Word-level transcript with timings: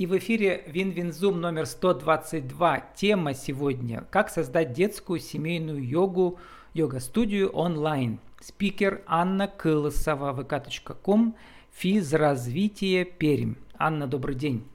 И 0.00 0.06
в 0.06 0.16
эфире 0.16 0.64
Win-Win 0.66 1.14
Zoom 1.14 1.42
номер 1.42 1.66
122. 1.66 2.84
Тема 2.96 3.34
сегодня– 3.34 4.06
как 4.10 4.30
создать 4.30 4.72
детскую 4.72 5.20
семейную 5.20 5.86
йогу, 5.86 6.38
йога-студию 6.72 7.50
онлайн. 7.50 8.18
Спикер 8.40 9.02
Анна 9.06 9.46
Кылысова, 9.46 10.32
vk.com, 10.32 11.34
физразвитие 11.70 13.04
Пермь. 13.04 13.56
Анна, 13.76 14.06
добрый 14.06 14.36
день. 14.36 14.66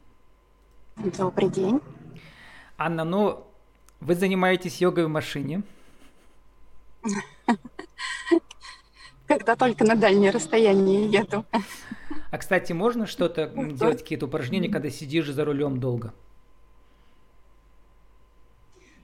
Добрый 1.18 1.50
день. 1.50 1.82
Анна, 2.78 3.04
ну, 3.04 3.48
вы 4.02 4.14
занимаетесь 4.14 4.80
йогой 4.80 5.07
в 5.07 5.10
машине? 5.10 5.64
Когда 9.26 9.55
только 9.55 9.86
на 9.86 9.96
дальние 9.96 10.30
расстояния 10.30 11.07
еду. 11.07 11.46
А, 12.32 12.38
кстати, 12.38 12.73
можно 12.73 13.05
что-то 13.05 13.48
делать, 13.48 14.00
какие-то 14.00 14.25
упражнения, 14.25 14.70
когда 14.70 14.89
сидишь 14.89 15.30
за 15.30 15.46
рулем 15.46 15.80
долго? 15.80 16.14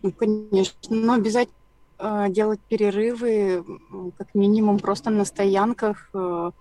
Ну, 0.01 0.11
конечно, 0.11 0.73
но 0.89 1.13
обязательно 1.13 1.55
э, 1.99 2.25
делать 2.29 2.59
перерывы, 2.67 3.63
как 4.17 4.33
минимум, 4.33 4.79
просто 4.79 5.11
на 5.11 5.25
стоянках, 5.25 6.09
э, 6.13 6.51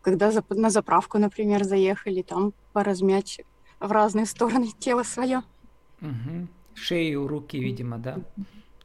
когда 0.00 0.32
на 0.48 0.70
заправку, 0.70 1.18
например, 1.18 1.64
заехали, 1.64 2.22
там 2.22 2.54
поразмять 2.72 3.42
в 3.78 3.92
разные 3.92 4.26
стороны 4.26 4.68
тело 4.78 5.02
свое. 5.02 5.42
Угу. 6.00 6.48
Шею, 6.74 7.28
руки, 7.28 7.58
видимо, 7.58 7.98
да? 7.98 8.18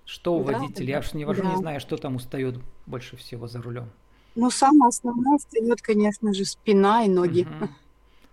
Что 0.05 0.37
у 0.37 0.43
да, 0.43 0.59
водителя? 0.59 0.89
Я 0.89 0.99
уж 0.99 1.13
не 1.13 1.25
да. 1.25 1.33
не 1.33 1.55
знаю, 1.55 1.79
что 1.79 1.97
там 1.97 2.15
устает 2.15 2.59
больше 2.85 3.15
всего 3.15 3.47
за 3.47 3.61
рулем. 3.61 3.89
Ну, 4.37 4.51
самое 4.51 4.89
основное 4.89 5.39
встает, 5.39 5.81
конечно 5.81 6.31
же, 6.31 6.45
спина 6.45 7.03
и 7.03 7.09
ноги. 7.09 7.41
Угу. 7.41 7.69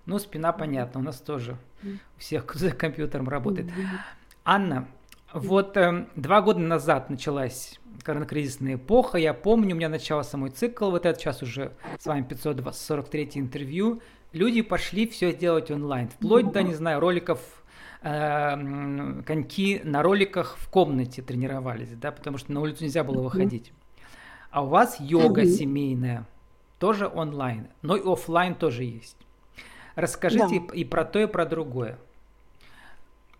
Ну, 0.04 0.18
спина 0.18 0.52
понятно, 0.52 1.00
у 1.00 1.02
нас 1.02 1.18
тоже 1.18 1.56
у 1.82 2.18
всех 2.18 2.54
за 2.54 2.72
компьютером 2.72 3.28
работает. 3.28 3.70
Анна, 4.44 4.86
вот 5.32 5.78
э, 5.78 6.06
два 6.14 6.42
года 6.42 6.60
назад 6.60 7.08
началась 7.08 7.80
коронакризисная 8.02 8.74
эпоха. 8.74 9.16
Я 9.16 9.32
помню, 9.32 9.74
у 9.74 9.78
меня 9.78 9.88
начался 9.88 10.36
мой 10.36 10.50
цикл, 10.50 10.90
вот 10.90 11.06
этот 11.06 11.22
сейчас 11.22 11.42
уже 11.42 11.72
с 11.98 12.04
вами 12.04 12.22
543 12.22 13.30
интервью. 13.36 14.02
Люди 14.32 14.60
пошли 14.60 15.08
все 15.08 15.34
делать 15.34 15.70
онлайн, 15.70 16.08
вплоть 16.08 16.52
до, 16.52 16.62
не 16.62 16.74
знаю, 16.74 17.00
роликов 17.00 17.40
э, 18.02 19.22
коньки 19.24 19.80
на 19.84 20.02
роликах 20.02 20.56
в 20.58 20.68
комнате 20.68 21.22
тренировались, 21.22 21.88
да, 21.96 22.12
потому 22.12 22.36
что 22.36 22.52
на 22.52 22.60
улицу 22.60 22.84
нельзя 22.84 23.04
было 23.04 23.22
выходить. 23.22 23.72
А 24.54 24.62
у 24.62 24.68
вас 24.68 25.00
йога 25.00 25.40
угу. 25.40 25.48
семейная, 25.48 26.24
тоже 26.78 27.10
онлайн, 27.12 27.66
но 27.82 27.96
и 27.96 28.02
офлайн 28.08 28.54
тоже 28.54 28.84
есть. 28.84 29.16
Расскажите 29.96 30.60
да. 30.60 30.74
и 30.76 30.84
про 30.84 31.04
то, 31.04 31.18
и 31.18 31.26
про 31.26 31.44
другое. 31.44 31.98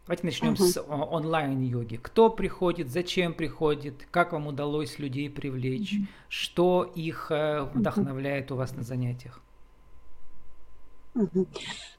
Давайте 0.07 0.27
начнем 0.27 0.55
угу. 0.55 0.65
с 0.65 0.83
онлайн-йоги. 0.83 2.01
Кто 2.03 2.31
приходит, 2.31 2.91
зачем 2.91 3.33
приходит, 3.33 4.09
как 4.11 4.33
вам 4.33 4.49
удалось 4.49 4.99
людей 4.99 5.31
привлечь, 5.31 5.93
угу. 5.93 6.07
что 6.29 6.93
их 6.97 7.31
э, 7.31 7.63
вдохновляет 7.73 8.51
у 8.51 8.57
вас 8.57 8.75
на 8.75 8.83
занятиях? 8.83 9.41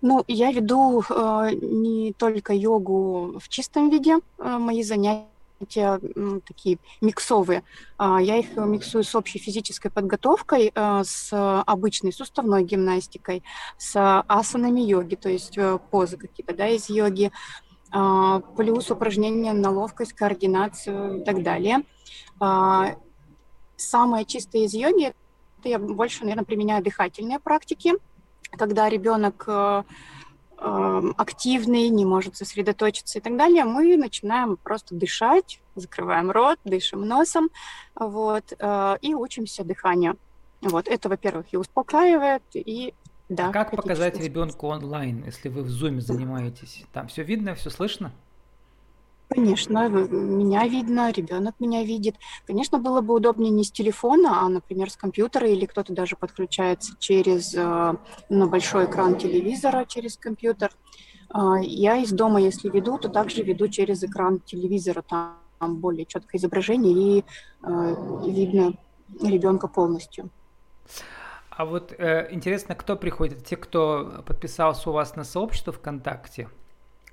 Ну, 0.01 0.25
я 0.27 0.51
веду 0.51 1.01
э, 1.09 1.51
не 1.61 2.11
только 2.11 2.51
йогу 2.51 3.39
в 3.39 3.47
чистом 3.47 3.89
виде, 3.89 4.17
э, 4.39 4.57
мои 4.57 4.83
занятия 4.83 5.29
ну, 5.59 6.41
такие 6.41 6.77
миксовые. 7.01 7.63
А, 7.97 8.21
я 8.21 8.37
их 8.37 8.55
миксую 8.55 9.03
с 9.03 9.15
общей 9.15 9.39
физической 9.39 9.89
подготовкой, 9.89 10.71
а, 10.75 11.03
с 11.03 11.29
обычной 11.65 12.13
суставной 12.13 12.63
гимнастикой, 12.63 13.43
с 13.77 14.23
асанами 14.27 14.81
йоги, 14.81 15.15
то 15.15 15.29
есть 15.29 15.57
э, 15.57 15.79
позы 15.91 16.17
какие-то 16.17 16.55
да, 16.55 16.67
из 16.67 16.89
йоги, 16.89 17.31
а, 17.91 18.39
плюс 18.57 18.91
упражнения 18.91 19.53
на 19.53 19.71
ловкость, 19.71 20.13
координацию 20.13 21.21
и 21.21 21.23
так 21.23 21.43
далее. 21.43 21.83
Самое 23.77 24.25
чистое 24.25 24.63
из 24.63 24.73
йоги, 24.73 25.13
это 25.59 25.69
я 25.69 25.79
больше, 25.79 26.21
наверное, 26.21 26.45
применяю 26.45 26.83
дыхательные 26.83 27.39
практики, 27.39 27.93
когда 28.51 28.87
ребенок 28.89 29.43
э, 29.47 29.83
активный, 30.57 31.89
не 31.89 32.05
может 32.05 32.37
сосредоточиться 32.37 33.19
и 33.19 33.21
так 33.21 33.35
далее, 33.37 33.65
мы 33.65 33.97
начинаем 33.97 34.57
просто 34.57 34.95
дышать, 34.95 35.59
закрываем 35.75 36.31
рот, 36.31 36.59
дышим 36.63 37.07
носом, 37.07 37.49
вот, 37.95 38.53
э, 38.57 38.97
и 39.01 39.13
учимся 39.13 39.63
дыханию. 39.63 40.17
Вот, 40.61 40.87
это, 40.87 41.09
во-первых, 41.09 41.47
и 41.51 41.57
успокаивает, 41.57 42.43
и 42.53 42.93
да. 43.27 43.49
А 43.49 43.51
как 43.51 43.71
показать 43.71 44.19
ребенку 44.19 44.67
онлайн, 44.67 45.23
если 45.25 45.49
вы 45.49 45.63
в 45.63 45.69
зуме 45.69 45.99
занимаетесь? 45.99 46.85
Там 46.93 47.07
все 47.07 47.23
видно, 47.23 47.55
все 47.55 47.69
слышно? 47.71 48.13
Конечно, 49.27 49.89
меня 49.89 50.67
видно, 50.67 51.11
ребенок 51.11 51.55
меня 51.59 51.83
видит. 51.83 52.15
Конечно, 52.45 52.77
было 52.77 53.01
бы 53.01 53.15
удобнее 53.15 53.49
не 53.49 53.63
с 53.63 53.71
телефона, 53.71 54.41
а, 54.41 54.49
например, 54.49 54.89
с 54.91 54.95
компьютера, 54.95 55.47
или 55.47 55.65
кто-то 55.65 55.93
даже 55.93 56.15
подключается 56.15 56.93
через 56.99 57.55
э, 57.55 57.93
на 58.29 58.47
большой 58.47 58.85
экран 58.85 59.17
телевизора, 59.17 59.85
через 59.85 60.17
компьютер. 60.17 60.71
А, 61.29 61.57
я 61.59 61.97
из 61.97 62.11
дома, 62.11 62.39
если 62.39 62.69
веду, 62.69 62.99
то 62.99 63.09
также 63.09 63.41
веду 63.41 63.67
через 63.67 64.03
экран 64.03 64.39
телевизора, 64.39 65.01
там 65.01 65.37
более 65.77 66.05
четкое 66.05 66.39
изображение 66.39 66.93
и 66.93 67.25
э, 67.63 67.95
видно 68.27 68.73
ребенка 69.21 69.67
полностью. 69.67 70.29
А 71.49 71.65
вот 71.65 71.93
э, 71.97 72.27
интересно, 72.31 72.75
кто 72.75 72.95
приходит? 72.95 73.43
Те, 73.45 73.57
кто 73.57 74.23
подписался 74.25 74.89
у 74.89 74.93
вас 74.93 75.15
на 75.15 75.23
сообщество 75.23 75.73
ВКонтакте? 75.73 76.49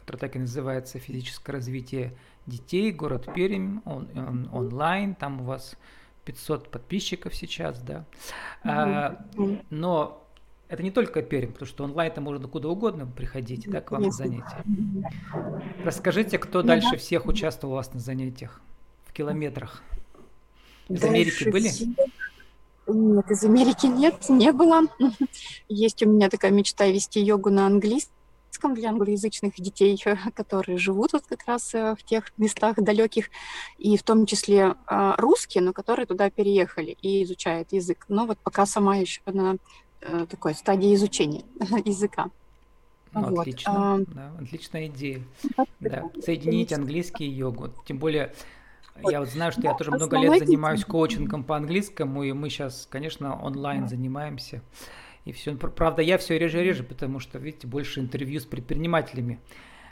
Который 0.02 0.18
так 0.18 0.36
и 0.36 0.38
называется 0.38 0.98
«Физическое 0.98 1.52
развитие 1.52 2.14
детей», 2.46 2.90
город 2.90 3.28
Пермь, 3.32 3.80
он, 3.84 4.08
он, 4.16 4.48
онлайн, 4.52 5.14
там 5.14 5.40
у 5.40 5.44
вас 5.44 5.76
500 6.24 6.70
подписчиков 6.70 7.34
сейчас, 7.34 7.80
да. 7.80 8.04
А, 8.64 9.24
но 9.70 10.26
это 10.68 10.82
не 10.82 10.90
только 10.90 11.22
Пермь, 11.22 11.52
потому 11.52 11.68
что 11.68 11.84
онлайн 11.84 12.12
там 12.12 12.24
можно 12.24 12.48
куда 12.48 12.68
угодно 12.68 13.06
приходить, 13.06 13.68
да, 13.70 13.80
к 13.80 13.92
вам 13.92 14.02
на 14.02 14.10
занятия. 14.10 14.64
Расскажите, 15.84 16.38
кто 16.38 16.62
дальше 16.62 16.96
всех 16.96 17.26
участвовал 17.26 17.74
у 17.74 17.76
вас 17.76 17.92
на 17.94 18.00
занятиях 18.00 18.60
в 19.06 19.12
километрах? 19.12 19.82
Из 20.88 21.02
Америки 21.04 21.48
были? 21.48 21.70
Нет, 22.88 23.30
из 23.30 23.44
Америки 23.44 23.86
нет, 23.86 24.28
не 24.28 24.50
было. 24.50 24.82
Есть 25.68 26.02
у 26.02 26.08
меня 26.08 26.28
такая 26.28 26.50
мечта 26.50 26.86
вести 26.86 27.20
йогу 27.20 27.50
на 27.50 27.66
английском 27.66 28.21
английском 28.52 28.74
для 28.74 28.90
англоязычных 28.90 29.54
детей, 29.56 29.98
которые 30.34 30.78
живут 30.78 31.12
вот 31.12 31.24
как 31.26 31.46
раз 31.46 31.74
э, 31.74 31.94
в 31.98 32.02
тех 32.02 32.32
местах 32.38 32.76
далеких, 32.76 33.30
и 33.78 33.96
в 33.96 34.02
том 34.02 34.26
числе 34.26 34.74
а, 34.86 35.16
русские, 35.16 35.62
но 35.62 35.72
которые 35.72 36.06
туда 36.06 36.30
переехали 36.30 36.96
и 37.02 37.22
изучают 37.22 37.72
язык. 37.72 38.04
Но 38.08 38.26
вот 38.26 38.38
пока 38.38 38.66
сама 38.66 38.96
еще 38.96 39.20
на 39.26 39.56
э, 40.00 40.26
такой 40.28 40.54
стадии 40.54 40.94
изучения 40.94 41.42
языка. 41.84 42.30
Ну, 43.14 43.28
вот. 43.28 43.40
Отлично, 43.40 43.94
а, 43.94 43.98
да, 44.06 44.32
отличная 44.40 44.86
идея. 44.86 45.22
Да, 45.80 46.10
соединить 46.24 46.72
английский 46.72 47.26
и 47.26 47.30
йогу. 47.30 47.70
Тем 47.86 47.98
более, 47.98 48.32
я 49.10 49.20
вот 49.20 49.28
знаю, 49.28 49.52
что 49.52 49.62
я 49.62 49.74
тоже 49.74 49.90
много 49.90 50.18
лет 50.18 50.38
занимаюсь 50.38 50.84
коучингом 50.84 51.44
по 51.44 51.56
английскому, 51.56 52.22
и 52.22 52.32
мы 52.32 52.48
сейчас, 52.48 52.86
конечно, 52.90 53.38
онлайн 53.42 53.86
занимаемся 53.86 54.62
и 55.24 55.32
все. 55.32 55.54
Правда, 55.54 56.02
я 56.02 56.18
все 56.18 56.38
реже 56.38 56.60
и 56.60 56.64
реже, 56.64 56.82
потому 56.82 57.20
что, 57.20 57.38
видите, 57.38 57.66
больше 57.66 58.00
интервью 58.00 58.40
с 58.40 58.44
предпринимателями 58.44 59.40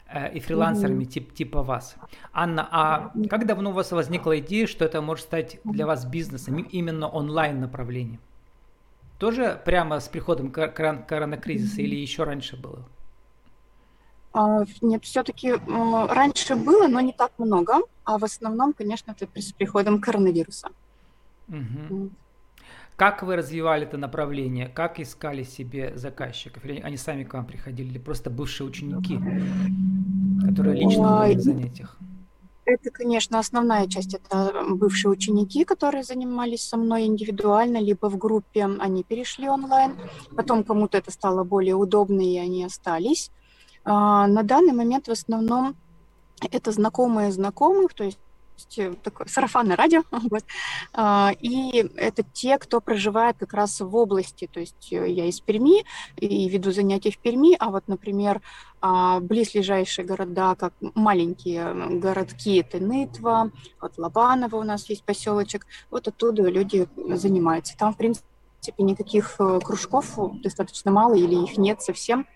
э, 0.08 0.32
и 0.32 0.41
фрилансерами 0.41 1.04
mm-hmm. 1.04 1.08
тип, 1.08 1.34
типа 1.34 1.62
вас. 1.62 1.96
Анна, 2.32 2.68
а 2.70 3.12
как 3.28 3.46
давно 3.46 3.70
у 3.70 3.72
вас 3.72 3.92
возникла 3.92 4.38
идея, 4.40 4.66
что 4.66 4.84
это 4.84 5.00
может 5.00 5.26
стать 5.26 5.60
для 5.64 5.86
вас 5.86 6.04
бизнесом, 6.04 6.58
именно 6.58 7.08
онлайн 7.08 7.60
направление? 7.60 8.19
Тоже 9.19 9.60
прямо 9.64 10.00
с 10.00 10.08
приходом 10.08 10.50
кор- 10.50 10.72
коронакризиса 10.72 11.82
или 11.82 11.94
еще 11.94 12.24
раньше 12.24 12.56
было? 12.56 12.88
А, 14.32 14.64
нет, 14.81 15.05
все-таки 15.05 15.52
раньше 15.52 16.56
было, 16.56 16.88
но 16.88 17.00
не 17.00 17.12
так 17.12 17.32
много. 17.38 17.81
А 18.05 18.19
в 18.19 18.25
основном, 18.25 18.72
конечно, 18.72 19.14
это 19.19 19.26
с 19.40 19.52
приходом 19.52 20.00
коронавируса. 20.00 20.70
Угу. 21.49 22.10
Как 23.00 23.23
вы 23.23 23.37
развивали 23.37 23.87
это 23.87 23.97
направление? 23.97 24.69
Как 24.69 25.00
искали 25.00 25.43
себе 25.43 25.97
заказчиков? 25.97 26.62
Или 26.67 26.82
они 26.82 26.99
сами 26.99 27.25
к 27.25 27.32
вам 27.32 27.47
приходили? 27.47 27.88
Или 27.88 27.99
просто 27.99 28.29
бывшие 28.29 28.67
ученики, 28.67 29.19
которые 30.44 30.76
лично 30.76 31.20
были 31.20 31.35
на 31.35 31.41
занятиях? 31.41 31.97
Это, 32.67 32.91
конечно, 32.91 33.38
основная 33.38 33.87
часть. 33.87 34.12
Это 34.12 34.52
бывшие 34.69 35.11
ученики, 35.12 35.64
которые 35.64 36.02
занимались 36.02 36.69
со 36.69 36.76
мной 36.76 37.06
индивидуально, 37.06 37.79
либо 37.79 38.11
в 38.11 38.19
группе. 38.19 38.67
Они 38.67 39.03
перешли 39.03 39.49
онлайн. 39.49 39.94
Потом 40.37 40.62
кому-то 40.62 40.99
это 40.99 41.11
стало 41.11 41.43
более 41.43 41.76
удобно, 41.76 42.20
и 42.20 42.37
они 42.37 42.64
остались. 42.64 43.31
А, 43.82 44.26
на 44.26 44.43
данный 44.43 44.75
момент 44.75 45.08
в 45.08 45.12
основном 45.12 45.75
это 46.53 46.70
знакомые 46.70 47.32
знакомых, 47.32 47.94
то 47.94 48.05
есть 48.05 48.19
есть 48.60 49.02
такое 49.02 49.26
сарафанное 49.26 49.76
радио. 49.76 50.02
Вот. 50.30 50.44
А, 50.92 51.32
и 51.40 51.78
это 51.96 52.22
те, 52.22 52.58
кто 52.58 52.80
проживает 52.80 53.36
как 53.38 53.52
раз 53.52 53.80
в 53.80 53.96
области. 53.96 54.48
То 54.52 54.60
есть 54.60 54.90
я 54.90 55.26
из 55.26 55.40
Перми 55.40 55.84
и 56.16 56.48
веду 56.48 56.70
занятия 56.70 57.10
в 57.10 57.18
Перми, 57.18 57.56
а 57.58 57.70
вот, 57.70 57.88
например, 57.88 58.40
близлежащие 59.20 60.06
города, 60.06 60.54
как 60.54 60.72
маленькие 60.80 61.98
городки, 61.98 62.56
это 62.56 62.78
Нытва, 62.78 63.50
вот 63.80 63.98
Лобаново 63.98 64.56
у 64.56 64.62
нас 64.62 64.88
есть 64.88 65.04
поселочек, 65.04 65.66
вот 65.90 66.08
оттуда 66.08 66.48
люди 66.48 66.88
занимаются. 66.96 67.76
Там, 67.76 67.92
в 67.92 67.96
принципе, 67.96 68.26
никаких 68.78 69.36
э, 69.38 69.60
кружков 69.62 70.18
достаточно 70.42 70.90
мало 70.90 71.14
или 71.14 71.44
их 71.44 71.56
нет 71.56 71.82
совсем, 71.82 72.26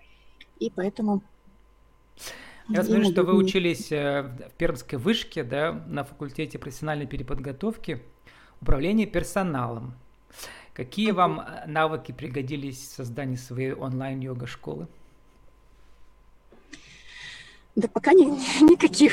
и 0.58 0.70
поэтому 0.70 1.22
я 2.68 2.82
смотрю, 2.82 3.04
что 3.04 3.24
вы 3.24 3.34
учились 3.34 3.92
э, 3.92 4.22
в 4.22 4.56
Пермской 4.56 4.98
вышке, 4.98 5.44
да, 5.44 5.72
на 5.86 6.04
факультете 6.04 6.58
профессиональной 6.58 7.06
переподготовки, 7.06 8.02
управления 8.60 9.06
персоналом. 9.06 9.94
Какие 10.72 11.10
вам 11.10 11.40
э, 11.40 11.66
навыки 11.66 12.12
пригодились 12.12 12.78
в 12.78 12.94
создании 12.94 13.36
своей 13.36 13.72
онлайн-йога-школы? 13.72 14.88
Да 17.76 17.88
пока 17.88 18.12
ни, 18.12 18.24
никаких, 18.64 19.12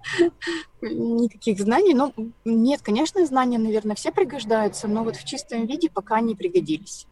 никаких 0.82 1.58
знаний. 1.60 1.94
Ну, 1.94 2.12
нет, 2.44 2.82
конечно, 2.82 3.24
знания, 3.24 3.58
наверное, 3.58 3.96
все 3.96 4.12
пригождаются, 4.12 4.86
но 4.86 5.02
вот 5.02 5.16
в 5.16 5.24
чистом 5.24 5.66
виде 5.66 5.88
пока 5.88 6.20
не 6.20 6.34
пригодились. 6.34 7.06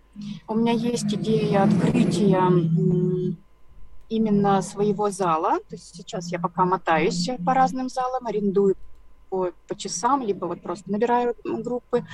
У 0.46 0.54
меня 0.54 0.72
есть 0.72 1.12
идея 1.12 1.64
открытия 1.64 2.42
именно 4.08 4.62
своего 4.62 5.10
зала. 5.10 5.58
То 5.68 5.74
есть 5.74 5.94
сейчас 5.94 6.30
я 6.32 6.38
пока 6.38 6.64
мотаюсь 6.64 7.28
по 7.44 7.54
разным 7.54 7.88
залам, 7.88 8.26
арендую 8.26 8.76
по, 9.34 9.50
по 9.66 9.74
часам, 9.74 10.22
либо 10.22 10.46
вот 10.46 10.60
просто 10.60 10.90
набираю 10.92 11.34
группы. 11.44 12.04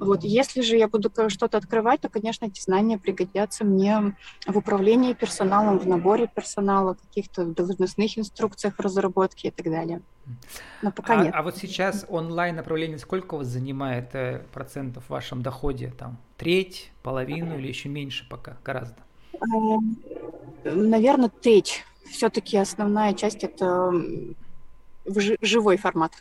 Вот. 0.00 0.24
Если 0.24 0.60
же 0.60 0.76
я 0.76 0.88
буду 0.88 1.10
что-то 1.28 1.58
открывать, 1.58 2.00
то, 2.00 2.08
конечно, 2.08 2.46
эти 2.46 2.60
знания 2.60 2.98
пригодятся 2.98 3.64
мне 3.64 4.16
в 4.46 4.58
управлении 4.58 5.12
персоналом, 5.12 5.78
в 5.78 5.86
наборе 5.86 6.26
персонала, 6.26 6.94
каких-то 6.94 7.44
должностных 7.44 8.18
инструкциях 8.18 8.74
разработки 8.80 9.46
и 9.46 9.50
так 9.52 9.66
далее. 9.66 10.02
Но 10.82 10.90
пока 10.90 11.14
а, 11.14 11.24
нет. 11.24 11.34
А 11.36 11.42
вот 11.42 11.56
сейчас 11.56 12.06
онлайн 12.08 12.56
направление 12.56 12.98
сколько 12.98 13.34
у 13.34 13.38
вас 13.38 13.46
занимает 13.46 14.14
э, 14.14 14.42
процентов 14.52 15.04
в 15.04 15.10
вашем 15.10 15.42
доходе? 15.42 15.92
Там 15.96 16.18
треть, 16.36 16.90
половину 17.02 17.56
или 17.56 17.68
еще 17.68 17.88
меньше 17.88 18.26
пока, 18.28 18.56
гораздо? 18.64 18.96
Наверное, 20.64 21.28
треть. 21.28 21.84
Все-таки 22.10 22.56
основная 22.56 23.14
часть 23.14 23.44
это 23.44 23.92
живой 25.42 25.76
формат. 25.76 26.12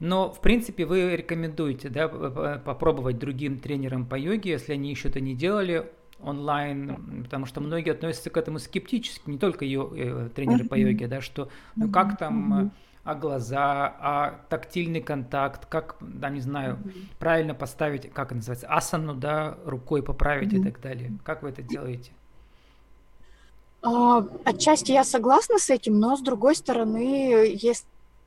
Но, 0.00 0.32
в 0.32 0.40
принципе, 0.40 0.84
вы 0.84 1.16
рекомендуете 1.16 1.88
да, 1.88 2.08
попробовать 2.08 3.18
другим 3.18 3.58
тренерам 3.58 4.06
по 4.06 4.16
йоге, 4.16 4.50
если 4.50 4.72
они 4.72 4.90
еще 4.90 5.08
это 5.08 5.20
не 5.20 5.34
делали 5.34 5.90
онлайн, 6.20 7.22
потому 7.24 7.46
что 7.46 7.60
многие 7.60 7.92
относятся 7.92 8.30
к 8.30 8.36
этому 8.36 8.58
скептически, 8.58 9.28
не 9.28 9.38
только 9.38 9.64
ее, 9.64 9.90
э, 9.94 10.28
тренеры 10.34 10.64
по 10.64 10.74
йоге, 10.74 11.06
да, 11.06 11.20
что 11.20 11.48
ну 11.76 11.90
как 11.90 12.18
там 12.18 12.72
а 13.04 13.14
глаза, 13.14 13.94
а 14.00 14.40
тактильный 14.48 15.02
контакт, 15.02 15.66
как, 15.66 15.96
да, 16.00 16.30
не 16.30 16.40
знаю, 16.40 16.76
mm-hmm. 16.76 17.04
правильно 17.18 17.54
поставить, 17.54 18.10
как 18.12 18.28
это 18.28 18.36
называется, 18.36 18.66
асану, 18.68 19.14
да, 19.14 19.58
рукой 19.66 20.02
поправить 20.02 20.52
mm-hmm. 20.52 20.60
и 20.60 20.64
так 20.64 20.80
далее. 20.80 21.12
Как 21.22 21.42
вы 21.42 21.50
это 21.50 21.62
делаете? 21.62 22.12
А, 23.82 24.26
отчасти 24.44 24.92
я 24.92 25.04
согласна 25.04 25.58
с 25.58 25.68
этим, 25.68 26.00
но 26.00 26.16
с 26.16 26.22
другой 26.22 26.56
стороны, 26.56 27.54
если 27.54 27.86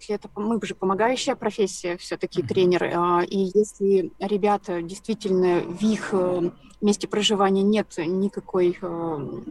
это 0.09 0.29
мы 0.35 0.59
же 0.61 0.75
помогающая 0.75 1.35
профессия, 1.35 1.97
все-таки 1.97 2.41
mm-hmm. 2.41 2.47
тренеры, 2.47 2.93
а, 2.95 3.23
и 3.23 3.49
если 3.55 4.11
ребята 4.19 4.83
действительно 4.83 5.61
в 5.61 5.81
их 5.81 6.09
э, 6.11 6.51
месте 6.81 7.07
проживания 7.07 7.63
нет 7.63 7.97
никакой 7.97 8.77
э, 8.79 9.41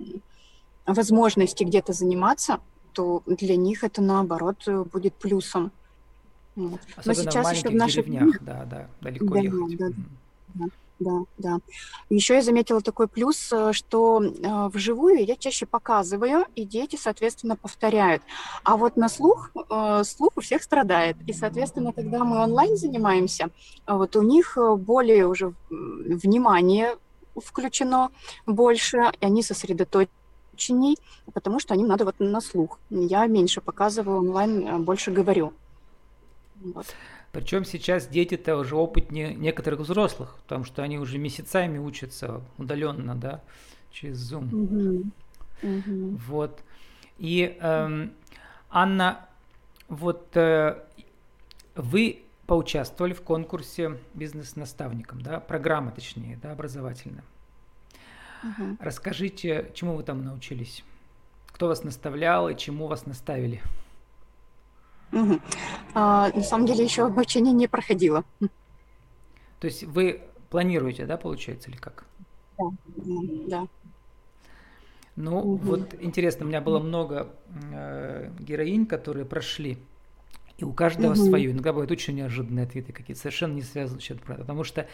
возможности 0.87 1.65
где-то 1.65 1.93
заниматься, 1.93 2.61
то 2.97 3.23
для 3.27 3.57
них 3.57 3.85
это 3.85 4.01
наоборот 4.01 4.67
э, 4.67 4.85
будет 4.85 5.13
плюсом. 5.15 5.71
Вот. 6.57 6.81
Но 7.05 7.13
сейчас 7.13 7.47
в 7.47 7.53
еще 7.53 7.69
в 7.69 7.75
наших 7.75 8.07
деревнях, 8.07 8.43
да, 8.43 8.65
да, 8.65 8.89
далеко 9.03 9.35
да, 9.35 9.41
ехать. 9.41 9.77
Да, 9.77 9.89
да, 10.55 10.65
да, 10.99 11.21
да. 11.37 11.59
Еще 12.09 12.37
я 12.37 12.43
заметила 12.43 12.81
такой 12.81 13.07
плюс, 13.07 13.53
э, 13.53 13.75
что 13.75 14.23
э, 14.23 14.69
вживую 14.73 15.27
я 15.27 15.37
чаще 15.37 15.67
показываю, 15.67 16.47
и 16.55 16.65
дети, 16.65 16.97
соответственно, 16.97 17.57
повторяют. 17.57 18.23
А 18.65 18.79
вот 18.79 18.97
на 18.97 19.11
слух, 19.11 19.51
э, 19.55 20.03
слух 20.05 20.31
у 20.37 20.41
всех 20.41 20.63
страдает. 20.63 21.19
И, 21.27 21.35
соответственно, 21.35 21.93
когда 21.93 22.25
мы 22.25 22.43
онлайн 22.43 22.79
занимаемся, 22.79 23.51
вот 23.87 24.17
у 24.17 24.23
них 24.23 24.57
более 24.79 25.27
уже 25.27 25.53
внимание 25.69 26.97
включено 27.37 28.09
больше, 28.47 29.13
и 29.21 29.27
они 29.27 29.43
сосредоточены 29.43 30.09
ученей, 30.57 30.97
потому 31.33 31.61
что 31.61 31.75
они 31.75 31.85
надо 31.85 32.05
вот 32.05 32.19
на 32.19 32.41
слух. 32.41 32.79
Я 32.91 33.27
меньше 33.27 33.61
показываю 33.61 34.19
онлайн, 34.19 34.67
а 34.69 34.79
больше 34.79 35.11
говорю. 35.11 35.53
Вот. 36.57 36.87
Причем 37.33 37.65
сейчас 37.65 38.09
дети-то 38.09 38.57
уже 38.57 38.77
опытнее 38.77 39.35
некоторых 39.35 39.81
взрослых, 39.81 40.37
потому 40.43 40.65
что 40.65 40.83
они 40.83 40.99
уже 40.99 41.19
месяцами 41.19 41.79
учатся 41.79 42.41
удаленно, 42.57 43.15
да, 43.15 43.43
через 43.91 44.33
Zoom. 44.33 45.13
Угу. 45.63 45.69
Угу. 45.69 46.19
Вот. 46.29 46.61
И 47.19 47.57
эм, 47.61 48.13
Анна, 48.71 49.27
вот 49.89 50.35
э, 50.37 50.83
вы 51.75 52.23
поучаствовали 52.47 53.13
в 53.13 53.23
конкурсе 53.23 53.99
бизнес-наставником, 54.15 55.21
да, 55.21 55.41
программа 55.41 55.91
точнее, 55.91 56.39
да, 56.43 56.53
образовательная. 56.53 57.25
Угу. 58.47 58.77
Расскажите, 58.81 59.71
чему 59.75 59.97
вы 59.97 60.03
там 60.03 60.25
научились? 60.25 60.85
Кто 61.49 61.69
вас 61.69 61.85
наставлял 61.85 62.49
и 62.49 62.57
чему 62.57 62.87
вас 62.87 63.07
наставили? 63.07 63.63
Угу. 65.13 65.41
А, 65.95 66.31
на 66.35 66.43
самом 66.43 66.67
деле 66.67 66.85
еще 66.85 67.07
обучение 67.07 67.53
не 67.53 67.67
проходило. 67.67 68.25
То 69.61 69.67
есть 69.67 69.85
вы 69.85 70.23
планируете, 70.51 71.07
да, 71.07 71.17
получается, 71.17 71.71
или 71.71 71.77
как? 71.77 72.05
Да, 72.59 72.65
да. 73.49 73.69
Ну, 75.17 75.39
угу. 75.39 75.57
вот 75.57 75.95
интересно, 76.01 76.45
у 76.45 76.49
меня 76.49 76.61
было 76.61 76.79
много 76.79 77.31
э, 77.73 78.31
героинь, 78.39 78.87
которые 78.87 79.25
прошли 79.25 79.79
и 80.59 80.65
у 80.65 80.73
каждого 80.73 81.13
угу. 81.13 81.27
свое. 81.27 81.51
Иногда 81.51 81.73
бывают 81.73 81.91
очень 81.91 82.15
неожиданные 82.15 82.65
ответы 82.65 82.93
какие-то, 82.93 83.21
совершенно 83.21 83.55
не 83.55 83.63
связаны 83.63 84.01
с 84.01 84.05
чем-то. 84.05 84.25
Потому 84.25 84.65
что 84.65 84.87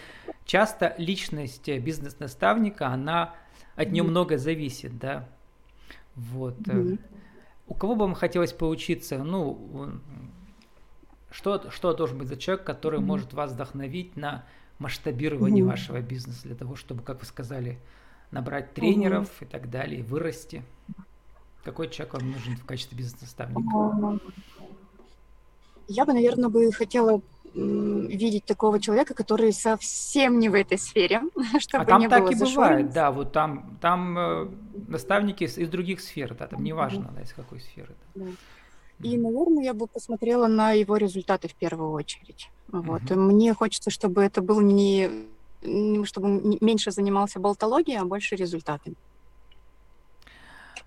часто 0.44 0.94
личность 0.98 1.68
бизнес-наставника, 1.68 2.88
она 2.88 3.34
от 3.76 3.90
нее 3.90 4.02
много 4.02 4.38
зависит, 4.38 4.98
да. 4.98 5.28
Вот. 6.14 6.56
Угу. 6.66 6.98
У 7.68 7.74
кого 7.74 7.94
бы 7.94 8.02
вам 8.02 8.14
хотелось 8.14 8.52
поучиться? 8.52 9.22
Ну, 9.22 10.00
что, 11.30 11.70
что 11.70 11.94
должен 11.94 12.18
быть 12.18 12.28
за 12.28 12.36
человек, 12.36 12.64
который 12.64 12.98
угу. 12.98 13.06
может 13.06 13.32
вас 13.32 13.52
вдохновить 13.52 14.16
на 14.16 14.44
масштабирование 14.78 15.64
угу. 15.64 15.70
вашего 15.70 16.00
бизнеса 16.00 16.42
для 16.44 16.54
того, 16.54 16.76
чтобы, 16.76 17.02
как 17.02 17.20
вы 17.20 17.26
сказали, 17.26 17.78
набрать 18.30 18.74
тренеров 18.74 19.28
угу. 19.36 19.46
и 19.46 19.48
так 19.48 19.70
далее, 19.70 20.02
вырасти? 20.02 20.62
Какой 21.64 21.88
человек 21.88 22.14
вам 22.14 22.32
нужен 22.32 22.56
в 22.56 22.64
качестве 22.64 22.98
бизнес-наставника? 22.98 24.20
Я 25.88 26.04
бы, 26.04 26.12
наверное, 26.12 26.48
бы 26.48 26.70
хотела 26.72 27.20
видеть 27.54 28.44
такого 28.46 28.80
человека, 28.80 29.14
который 29.14 29.52
совсем 29.52 30.38
не 30.38 30.48
в 30.48 30.54
этой 30.54 30.78
сфере, 30.78 31.22
чтобы 31.58 31.84
а 31.84 31.86
там 31.86 32.00
не 32.00 32.08
так 32.08 32.22
было 32.22 32.30
и 32.30 32.34
бывает, 32.34 32.92
да, 32.92 33.10
вот 33.10 33.32
там, 33.32 33.76
там 33.80 34.18
э, 34.18 34.48
наставники 34.88 35.44
из, 35.44 35.58
из 35.58 35.68
других 35.68 36.00
сфер, 36.00 36.34
да, 36.34 36.46
там 36.46 36.64
неважно, 36.64 37.04
mm-hmm. 37.04 37.14
да, 37.16 37.22
из 37.22 37.32
какой 37.32 37.60
сферы. 37.60 37.94
Да. 38.14 38.24
Да. 38.98 39.08
И, 39.08 39.18
наверное, 39.18 39.64
я 39.64 39.74
бы 39.74 39.86
посмотрела 39.86 40.46
на 40.46 40.72
его 40.72 40.96
результаты 40.96 41.48
в 41.48 41.54
первую 41.54 41.90
очередь. 41.90 42.50
Вот. 42.68 43.02
Mm-hmm. 43.02 43.16
Мне 43.16 43.52
хочется, 43.52 43.90
чтобы 43.90 44.22
это 44.22 44.40
был 44.40 44.60
не, 44.60 45.10
чтобы 46.04 46.56
меньше 46.60 46.90
занимался 46.90 47.40
болтологией, 47.40 47.98
а 47.98 48.04
больше 48.04 48.36
результатами. 48.36 48.96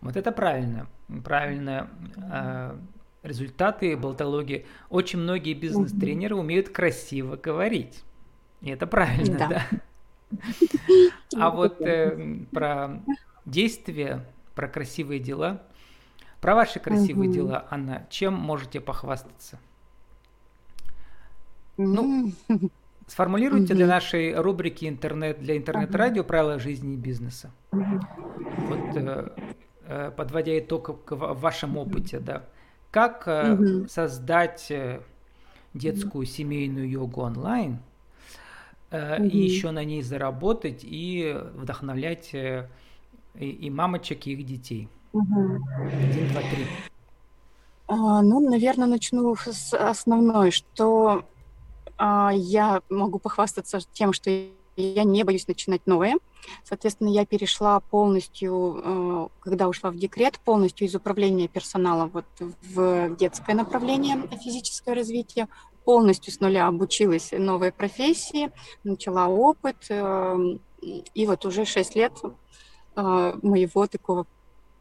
Вот 0.01 0.15
это 0.15 0.31
правильно, 0.31 0.87
правильно. 1.23 1.89
Э, 2.31 2.77
результаты 3.25 3.97
болтологии. 3.97 4.65
Очень 4.89 5.19
многие 5.19 5.53
бизнес-тренеры 5.53 6.35
умеют 6.35 6.69
красиво 6.69 7.35
говорить. 7.35 8.03
И 8.61 8.69
это 8.69 8.87
правильно, 8.87 9.37
да? 9.37 9.47
да? 9.49 9.65
А 11.37 11.49
вот 11.49 11.81
э, 11.81 12.39
про 12.51 13.01
действия, 13.45 14.25
про 14.55 14.67
красивые 14.67 15.19
дела, 15.19 15.61
про 16.41 16.55
ваши 16.55 16.79
красивые 16.79 17.29
угу. 17.29 17.35
дела, 17.35 17.67
Анна, 17.69 18.07
чем 18.09 18.33
можете 18.33 18.79
похвастаться? 18.79 19.59
Ну, 21.77 22.31
сформулируйте 23.07 23.73
угу. 23.73 23.75
для 23.75 23.87
нашей 23.87 24.35
рубрики 24.35 24.87
интернет 24.87 25.39
для 25.39 25.57
интернет-радио 25.57 26.23
правила 26.23 26.57
жизни 26.59 26.93
и 26.93 26.97
бизнеса. 26.97 27.51
Вот 27.71 28.95
э, 28.95 29.29
э, 29.87 30.11
подводя 30.15 30.57
итог 30.57 31.11
в 31.11 31.39
вашем 31.39 31.77
опыте, 31.77 32.19
да 32.19 32.45
как 32.95 33.27
угу. 33.27 33.89
создать 33.89 34.71
детскую 35.73 36.25
семейную 36.25 36.89
йогу 36.89 37.23
онлайн 37.23 37.79
угу. 38.89 39.23
и 39.25 39.37
еще 39.37 39.71
на 39.71 39.83
ней 39.83 40.01
заработать 40.01 40.79
и 40.83 41.35
вдохновлять 41.55 42.29
и, 42.33 42.65
и 43.35 43.69
мамочек, 43.69 44.27
и 44.27 44.31
их 44.31 44.45
детей. 44.45 44.87
Угу. 45.11 45.59
Один, 46.07 46.29
два, 46.29 46.39
три. 46.39 46.65
А, 47.87 48.21
ну, 48.21 48.39
наверное, 48.49 48.87
начну 48.87 49.35
с 49.35 49.73
основной, 49.73 50.51
что 50.51 51.25
а, 51.97 52.31
я 52.33 52.81
могу 52.89 53.19
похвастаться 53.19 53.79
тем, 53.91 54.13
что 54.13 54.31
я 54.75 55.03
не 55.03 55.23
боюсь 55.23 55.47
начинать 55.47 55.85
новое. 55.85 56.15
Соответственно, 56.63 57.09
я 57.09 57.25
перешла 57.25 57.79
полностью, 57.79 58.81
э, 58.83 59.27
когда 59.39 59.67
ушла 59.67 59.91
в 59.91 59.97
декрет, 59.97 60.39
полностью 60.39 60.87
из 60.87 60.95
управления 60.95 61.47
персоналом 61.47 62.09
вот 62.09 62.25
в 62.39 63.15
детское 63.15 63.55
направление 63.55 64.27
физическое 64.43 64.93
развитие, 64.93 65.47
полностью 65.85 66.33
с 66.33 66.39
нуля 66.39 66.67
обучилась 66.67 67.31
новой 67.31 67.71
профессии, 67.71 68.51
начала 68.83 69.27
опыт, 69.27 69.77
эм, 69.89 70.59
и 70.81 71.25
вот 71.25 71.45
уже 71.45 71.65
6 71.65 71.95
лет 71.95 72.13
э, 72.95 73.33
моего 73.41 73.87
такого 73.87 74.25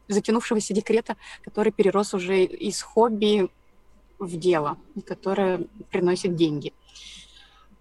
затянувшегося 0.07 0.73
декрета, 0.73 1.15
который 1.43 1.71
перерос 1.71 2.13
уже 2.13 2.43
из 2.43 2.81
хобби 2.81 3.49
в 4.19 4.37
дело, 4.37 4.77
которое 5.05 5.67
приносит 5.89 6.35
деньги. 6.35 6.73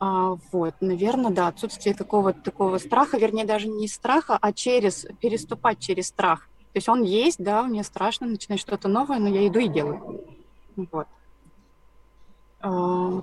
А, 0.07 0.37
вот, 0.53 0.75
наверное, 0.83 1.31
да, 1.31 1.49
отсутствие 1.49 1.95
какого-то 1.95 2.39
такого 2.43 2.77
страха, 2.77 3.17
вернее, 3.17 3.47
даже 3.47 3.69
не 3.69 3.89
страха, 3.89 4.37
а 4.39 4.53
через, 4.53 5.07
переступать 5.19 5.79
через 5.79 6.09
страх. 6.09 6.41
То 6.75 6.77
есть 6.77 6.91
он 6.91 7.05
есть, 7.05 7.43
да, 7.43 7.63
мне 7.63 7.83
страшно 7.83 8.27
начинать 8.27 8.61
что-то 8.61 8.89
новое, 8.89 9.19
но 9.19 9.29
я 9.29 9.49
иду 9.49 9.61
и 9.61 9.69
делаю. 9.69 10.27
Вот. 10.77 11.07
А, 12.61 13.23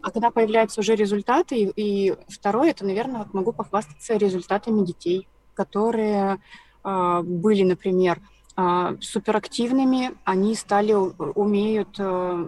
а 0.00 0.10
когда 0.12 0.30
появляются 0.30 0.78
уже 0.78 0.94
результаты, 0.94 1.56
и, 1.56 1.72
и 1.74 2.16
второе, 2.28 2.70
это, 2.70 2.86
наверное, 2.86 3.24
вот 3.24 3.34
могу 3.34 3.52
похвастаться 3.52 4.16
результатами 4.16 4.86
детей, 4.86 5.26
которые 5.54 6.40
а, 6.84 7.22
были, 7.22 7.64
например, 7.64 8.20
а, 8.54 8.94
суперактивными, 9.00 10.12
они 10.22 10.54
стали, 10.54 10.92
умеют 10.92 11.98
а, 11.98 12.46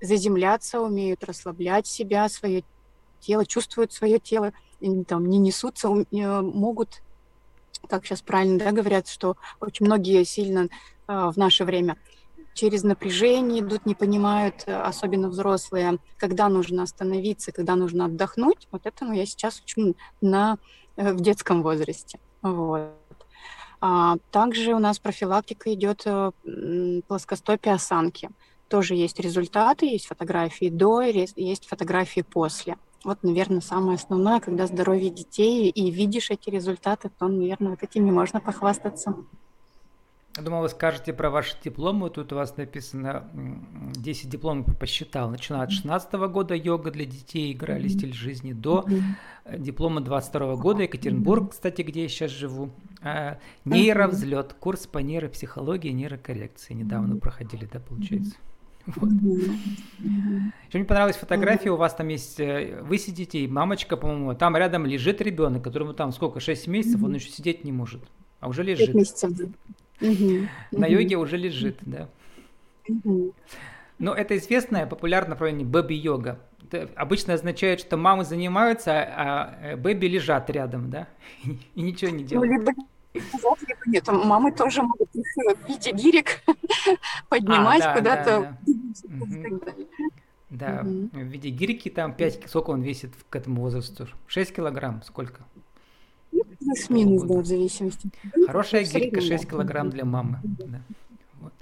заземляться, 0.00 0.80
умеют 0.80 1.24
расслаблять 1.24 1.86
себя, 1.86 2.28
свое 2.28 2.64
тело, 3.20 3.44
чувствуют 3.44 3.92
свое 3.92 4.18
тело, 4.18 4.52
там, 5.06 5.26
не 5.26 5.38
несутся, 5.38 5.88
э, 5.88 6.40
могут, 6.40 7.02
как 7.88 8.06
сейчас 8.06 8.22
правильно 8.22 8.58
да, 8.58 8.72
говорят, 8.72 9.08
что 9.08 9.36
очень 9.60 9.86
многие 9.86 10.24
сильно 10.24 10.68
в 11.06 11.36
наше 11.36 11.64
время 11.64 11.96
через 12.58 12.82
напряжение 12.82 13.60
идут, 13.60 13.86
не 13.86 13.94
понимают, 13.94 14.64
э, 14.66 14.74
особенно 14.74 15.28
взрослые, 15.28 15.98
когда 16.16 16.48
нужно 16.48 16.82
остановиться, 16.82 17.52
когда 17.52 17.76
нужно 17.76 18.06
отдохнуть. 18.06 18.66
Вот 18.72 18.84
этому 18.84 19.12
я 19.14 19.26
сейчас 19.26 19.60
учу 19.60 19.94
на, 20.20 20.58
э, 20.96 21.12
в 21.12 21.20
детском 21.20 21.62
возрасте. 21.62 22.18
Вот. 22.42 22.90
А 23.80 24.16
также 24.32 24.74
у 24.74 24.80
нас 24.80 24.98
профилактика 24.98 25.72
идет 25.72 26.04
плоскостопие 27.06 27.74
осанки 27.74 28.28
тоже 28.68 28.94
есть 28.94 29.18
результаты, 29.20 29.86
есть 29.86 30.06
фотографии 30.06 30.68
до, 30.68 31.00
есть 31.02 31.66
фотографии 31.66 32.20
после. 32.20 32.76
Вот, 33.04 33.22
наверное, 33.22 33.60
самое 33.60 33.96
основное, 33.96 34.40
когда 34.40 34.66
здоровье 34.66 35.10
детей 35.10 35.70
и 35.70 35.90
видишь 35.90 36.30
эти 36.30 36.50
результаты, 36.50 37.10
то, 37.16 37.28
наверное, 37.28 37.70
вот 37.70 37.82
этими 37.82 38.10
можно 38.10 38.40
похвастаться. 38.40 39.14
Я 40.36 40.44
думал, 40.44 40.62
вы 40.62 40.68
скажете 40.68 41.12
про 41.12 41.30
ваши 41.30 41.56
дипломы. 41.64 42.10
Тут 42.10 42.32
у 42.32 42.36
вас 42.36 42.56
написано 42.56 43.28
10 43.96 44.30
дипломов, 44.30 44.78
посчитал. 44.78 45.30
Начиная 45.30 45.62
от 45.62 45.72
16 45.72 46.12
года 46.12 46.54
йога 46.54 46.92
для 46.92 47.06
детей, 47.06 47.52
играли 47.52 47.88
стиль 47.88 48.14
жизни, 48.14 48.52
до 48.52 48.84
э, 49.44 49.58
диплома 49.58 50.00
22 50.00 50.54
года, 50.54 50.82
Екатеринбург, 50.82 51.50
кстати, 51.50 51.82
где 51.82 52.02
я 52.02 52.08
сейчас 52.08 52.30
живу. 52.30 52.70
А, 53.02 53.38
нейровзлет, 53.64 54.54
курс 54.54 54.86
по 54.86 54.98
нейропсихологии 54.98 55.90
и 55.90 55.94
нейрокоррекции. 55.94 56.72
Недавно 56.72 57.16
проходили, 57.16 57.68
да, 57.72 57.80
получается? 57.80 58.36
Вот. 58.96 59.10
Еще 59.98 60.78
мне 60.78 60.84
понравилась 60.84 61.16
фотография, 61.16 61.70
у 61.70 61.76
вас 61.76 61.94
там 61.94 62.08
есть, 62.08 62.40
э, 62.40 62.80
вы 62.82 62.98
сидите, 62.98 63.40
и 63.40 63.48
мамочка, 63.48 63.96
по-моему, 63.96 64.34
там 64.34 64.56
рядом 64.56 64.86
лежит 64.86 65.20
ребенок, 65.20 65.62
которому 65.62 65.92
там 65.92 66.12
сколько, 66.12 66.40
6 66.40 66.66
месяцев, 66.68 67.02
он 67.02 67.14
еще 67.14 67.28
сидеть 67.30 67.64
не 67.64 67.72
может, 67.72 68.02
а 68.40 68.48
уже 68.48 68.62
лежит. 68.62 68.86
5 68.86 68.94
месяцев, 68.94 69.30
На 70.72 70.86
йоге 70.86 71.16
уже 71.16 71.36
лежит, 71.36 71.78
да. 71.82 72.08
Но 73.98 74.14
это 74.14 74.36
известная, 74.36 74.86
популярное 74.86 75.30
направление 75.30 75.66
бэби-йога. 75.66 76.38
Это 76.70 76.88
обычно 76.94 77.34
означает, 77.34 77.80
что 77.80 77.96
мамы 77.96 78.24
занимаются, 78.24 78.92
а, 78.92 79.58
а 79.72 79.76
бэби 79.76 80.06
лежат 80.06 80.48
рядом, 80.50 80.90
да, 80.90 81.08
и 81.74 81.82
ничего 81.82 82.10
не 82.10 82.24
делают. 82.24 82.68
Нет, 83.86 84.06
мамы 84.08 84.52
тоже 84.52 84.82
могут 84.82 85.08
их 85.14 85.26
в 85.34 85.68
виде 85.68 85.92
гирек 85.92 86.42
поднимать 87.28 87.82
а, 87.82 87.94
да, 87.94 87.96
куда-то. 87.96 88.58
Да, 88.66 89.68
да. 90.50 90.82
да. 90.82 90.88
угу. 90.88 91.08
в 91.12 91.22
виде 91.24 91.50
гирьки 91.50 91.90
там 91.90 92.14
5, 92.14 92.48
сколько 92.48 92.70
он 92.70 92.82
весит 92.82 93.12
к 93.30 93.36
этому 93.36 93.62
возрасту? 93.62 94.08
6 94.26 94.54
килограмм, 94.54 95.02
сколько? 95.02 95.42
Ну, 96.32 96.44
плюс-минус, 96.58 97.22
да, 97.22 97.34
в 97.34 97.46
зависимости. 97.46 98.10
Хорошая 98.46 98.84
гирька 98.84 99.20
6 99.20 99.48
килограмм 99.48 99.90
для 99.90 100.04
мамы. 100.04 100.40
Да. 100.42 100.80
Вот. 101.40 101.52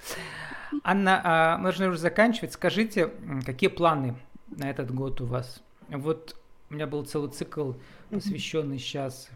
Анна, 0.83 1.21
а, 1.25 1.59
должны 1.59 1.89
уже 1.89 1.99
заканчивать. 1.99 2.53
Скажите, 2.53 3.13
какие 3.45 3.71
планы 3.71 4.17
на 4.49 4.69
этот 4.69 4.93
год 4.93 5.21
у 5.21 5.27
вас? 5.27 5.63
Вот 5.89 6.37
у 6.71 6.75
меня 6.75 6.87
был 6.87 7.05
целый 7.05 7.31
цикл, 7.31 7.73
посвященный 8.11 8.79
сейчас 8.79 9.29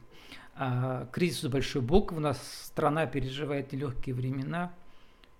а, 0.63 1.07
кризису 1.11 1.49
большой 1.49 1.81
буквы. 1.81 2.19
У 2.19 2.21
нас 2.21 2.39
страна 2.67 3.07
переживает 3.07 3.73
нелегкие 3.73 4.15
времена. 4.15 4.71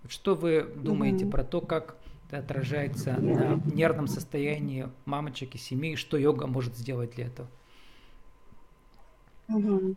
Что 0.09 0.35
вы 0.35 0.63
думаете 0.63 1.27
mm-hmm. 1.27 1.31
про 1.31 1.45
то, 1.45 1.61
как 1.61 1.97
это 2.27 2.39
отражается 2.39 3.13
на 3.21 3.61
нервном 3.67 4.07
состоянии 4.07 4.89
мамочек 5.05 5.57
и 5.57 5.59
семей, 5.59 5.97
что 5.97 6.17
йога 6.17 6.47
может 6.47 6.75
сделать 6.75 7.17
для 7.17 7.27
этого? 7.27 7.49
Mm-hmm. 9.49 9.97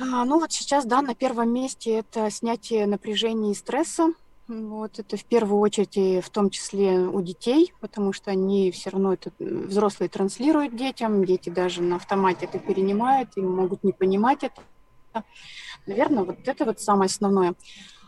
А, 0.00 0.24
ну 0.24 0.40
вот 0.40 0.50
сейчас, 0.50 0.84
да, 0.84 1.00
на 1.00 1.14
первом 1.14 1.54
месте 1.54 1.98
это 1.98 2.28
снятие 2.32 2.88
напряжения 2.88 3.52
и 3.52 3.54
стресса. 3.54 4.14
Вот 4.46 4.98
это 4.98 5.16
в 5.16 5.24
первую 5.24 5.58
очередь 5.60 5.96
и 5.96 6.20
в 6.20 6.28
том 6.28 6.50
числе 6.50 6.98
у 6.98 7.22
детей, 7.22 7.72
потому 7.80 8.12
что 8.12 8.30
они 8.30 8.70
все 8.72 8.90
равно 8.90 9.14
это 9.14 9.32
взрослые 9.38 10.10
транслируют 10.10 10.76
детям, 10.76 11.24
дети 11.24 11.48
даже 11.48 11.80
на 11.80 11.96
автомате 11.96 12.44
это 12.44 12.58
перенимают 12.58 13.30
и 13.36 13.40
могут 13.40 13.82
не 13.84 13.92
понимать 13.92 14.44
это. 14.44 15.24
Наверное, 15.86 16.24
вот 16.24 16.36
это 16.44 16.64
вот 16.66 16.80
самое 16.80 17.06
основное. 17.06 17.54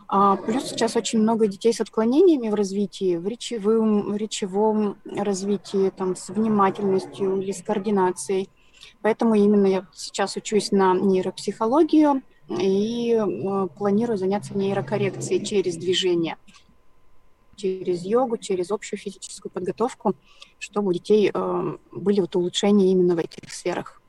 А, 0.07 0.35
плюс 0.37 0.65
сейчас 0.65 0.95
очень 0.95 1.19
много 1.19 1.47
детей 1.47 1.73
с 1.73 1.81
отклонениями 1.81 2.49
в 2.49 2.53
развитии, 2.53 3.17
в 3.17 3.27
речевом, 3.27 4.13
в 4.13 4.15
речевом 4.15 4.97
развитии, 5.05 5.89
там, 5.89 6.15
с 6.15 6.29
внимательностью 6.29 7.41
или 7.41 7.51
с 7.51 7.63
координацией. 7.63 8.49
Поэтому 9.01 9.33
именно 9.33 9.65
я 9.65 9.87
сейчас 9.93 10.35
учусь 10.37 10.71
на 10.71 10.93
нейропсихологию, 10.93 12.21
и 12.49 13.13
э, 13.13 13.67
планирую 13.77 14.17
заняться 14.17 14.57
нейрокоррекцией 14.57 15.45
через 15.45 15.75
движение, 15.77 16.37
через 17.55 18.03
йогу, 18.03 18.37
через 18.37 18.71
общую 18.71 18.99
физическую 18.99 19.51
подготовку, 19.51 20.15
чтобы 20.59 20.89
у 20.89 20.93
детей 20.93 21.29
э, 21.33 21.77
были 21.91 22.21
вот 22.21 22.35
улучшения 22.35 22.91
именно 22.91 23.15
в 23.15 23.19
этих 23.19 23.51
сферах. 23.51 24.01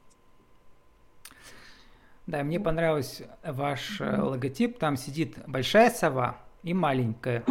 Да, 2.27 2.45
мне 2.45 2.61
понравился 2.61 3.39
ваш 3.43 4.01
э, 4.01 4.21
логотип. 4.21 4.79
Там 4.79 4.97
сидит 4.97 5.39
большая 5.47 5.91
сова 5.91 6.37
и 6.63 6.75
маленькая. 6.75 7.43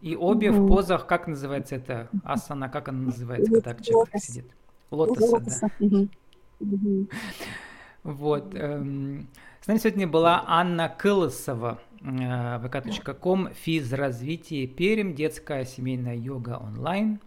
И 0.00 0.16
обе 0.16 0.50
в 0.50 0.66
позах, 0.66 1.06
как 1.06 1.26
называется 1.26 1.76
это? 1.76 2.08
Асана, 2.24 2.68
как 2.68 2.88
она 2.88 3.06
называется, 3.06 3.60
когда 3.60 3.74
человек 3.74 4.16
сидит? 4.16 4.46
Лотоса, 4.90 5.68
да. 5.80 6.08
Вот. 8.02 8.54
Эм, 8.54 9.28
с 9.60 9.66
нами 9.66 9.78
сегодня 9.78 10.08
была 10.08 10.44
Анна 10.46 10.88
Кылысова, 10.88 11.78
э, 12.00 12.04
vk.com, 12.04 13.50
физразвитие 13.54 14.66
Перим, 14.66 15.14
детская 15.14 15.64
семейная 15.64 16.16
йога 16.16 16.58
онлайн. 16.58 17.20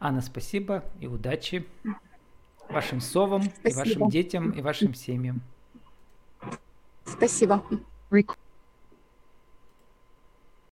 Анна, 0.00 0.20
спасибо 0.20 0.82
и 0.98 1.06
удачи 1.06 1.64
вашим 2.68 3.00
совам, 3.00 3.42
спасибо. 3.42 3.68
и 3.68 3.74
вашим 3.74 4.10
детям, 4.10 4.50
и 4.50 4.60
вашим 4.60 4.94
семьям. 4.94 5.40
Спасибо. 7.04 7.62